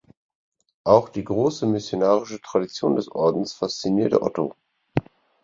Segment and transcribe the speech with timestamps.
[0.83, 4.55] Auch die große missionarische Tradition des Ordens faszinierte Otto.